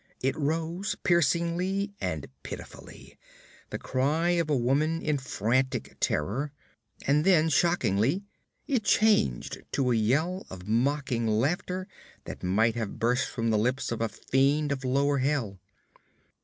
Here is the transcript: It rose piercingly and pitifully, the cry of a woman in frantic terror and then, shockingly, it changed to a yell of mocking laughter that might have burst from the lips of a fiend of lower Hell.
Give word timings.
It 0.19 0.35
rose 0.35 0.95
piercingly 1.03 1.93
and 2.01 2.25
pitifully, 2.41 3.19
the 3.69 3.77
cry 3.77 4.29
of 4.31 4.49
a 4.49 4.55
woman 4.57 4.99
in 4.99 5.19
frantic 5.19 5.95
terror 5.99 6.51
and 7.05 7.23
then, 7.23 7.49
shockingly, 7.49 8.23
it 8.65 8.83
changed 8.83 9.61
to 9.73 9.91
a 9.91 9.95
yell 9.95 10.47
of 10.49 10.67
mocking 10.67 11.27
laughter 11.27 11.87
that 12.25 12.41
might 12.41 12.73
have 12.73 12.97
burst 12.97 13.29
from 13.29 13.51
the 13.51 13.59
lips 13.59 13.91
of 13.91 14.01
a 14.01 14.09
fiend 14.09 14.71
of 14.71 14.83
lower 14.83 15.19
Hell. 15.19 15.59